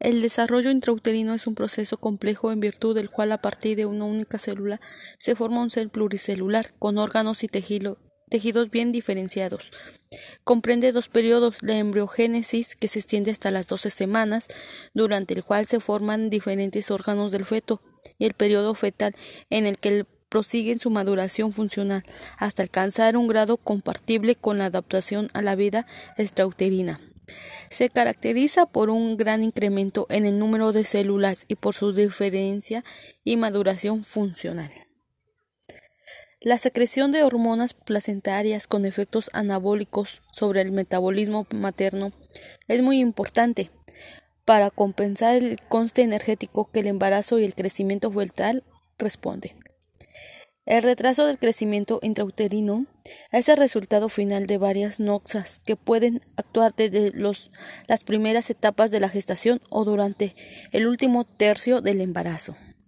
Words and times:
El 0.00 0.22
desarrollo 0.22 0.70
intrauterino 0.70 1.34
es 1.34 1.46
un 1.46 1.54
proceso 1.54 1.98
complejo 1.98 2.50
en 2.50 2.60
virtud 2.60 2.94
del 2.94 3.10
cual 3.10 3.32
a 3.32 3.42
partir 3.42 3.76
de 3.76 3.84
una 3.84 4.06
única 4.06 4.38
célula 4.38 4.80
se 5.18 5.34
forma 5.34 5.60
un 5.60 5.70
ser 5.70 5.90
pluricelular 5.90 6.72
con 6.78 6.96
órganos 6.96 7.44
y 7.44 7.48
tejidos 7.48 8.70
bien 8.70 8.92
diferenciados. 8.92 9.70
Comprende 10.42 10.92
dos 10.92 11.10
periodos, 11.10 11.62
la 11.62 11.76
embriogénesis, 11.76 12.76
que 12.76 12.88
se 12.88 13.00
extiende 13.00 13.30
hasta 13.30 13.50
las 13.50 13.68
12 13.68 13.90
semanas, 13.90 14.48
durante 14.94 15.34
el 15.34 15.44
cual 15.44 15.66
se 15.66 15.80
forman 15.80 16.30
diferentes 16.30 16.90
órganos 16.90 17.30
del 17.30 17.44
feto, 17.44 17.82
y 18.16 18.24
el 18.24 18.32
periodo 18.32 18.74
fetal, 18.74 19.14
en 19.50 19.66
el 19.66 19.76
que 19.76 20.06
prosigue 20.30 20.78
su 20.78 20.88
maduración 20.88 21.52
funcional, 21.52 22.04
hasta 22.38 22.62
alcanzar 22.62 23.18
un 23.18 23.26
grado 23.26 23.58
compatible 23.58 24.34
con 24.34 24.56
la 24.56 24.66
adaptación 24.66 25.28
a 25.34 25.42
la 25.42 25.56
vida 25.56 25.86
extrauterina. 26.16 27.00
Se 27.70 27.88
caracteriza 27.90 28.66
por 28.66 28.90
un 28.90 29.16
gran 29.16 29.42
incremento 29.42 30.06
en 30.10 30.26
el 30.26 30.38
número 30.38 30.72
de 30.72 30.84
células 30.84 31.44
y 31.48 31.54
por 31.54 31.74
su 31.74 31.92
diferencia 31.92 32.84
y 33.24 33.36
maduración 33.36 34.04
funcional. 34.04 34.70
La 36.42 36.56
secreción 36.56 37.12
de 37.12 37.22
hormonas 37.22 37.74
placentarias 37.74 38.66
con 38.66 38.86
efectos 38.86 39.28
anabólicos 39.34 40.22
sobre 40.32 40.62
el 40.62 40.72
metabolismo 40.72 41.46
materno 41.50 42.12
es 42.66 42.80
muy 42.80 42.98
importante 42.98 43.70
para 44.46 44.70
compensar 44.70 45.36
el 45.36 45.60
conste 45.68 46.02
energético 46.02 46.70
que 46.72 46.80
el 46.80 46.86
embarazo 46.86 47.38
y 47.38 47.44
el 47.44 47.54
crecimiento 47.54 48.10
fetal 48.10 48.64
responden. 48.98 49.52
El 50.70 50.84
retraso 50.84 51.26
del 51.26 51.36
crecimiento 51.36 51.98
intrauterino 52.00 52.86
es 53.32 53.48
el 53.48 53.56
resultado 53.56 54.08
final 54.08 54.46
de 54.46 54.56
varias 54.56 55.00
noxas 55.00 55.58
que 55.58 55.74
pueden 55.74 56.20
actuar 56.36 56.72
desde 56.76 57.10
las 57.88 58.04
primeras 58.04 58.50
etapas 58.50 58.92
de 58.92 59.00
la 59.00 59.08
gestación 59.08 59.60
o 59.68 59.84
durante 59.84 60.36
el 60.70 60.86
último 60.86 61.24
tercio 61.24 61.80
del 61.80 62.00
embarazo. 62.00 62.54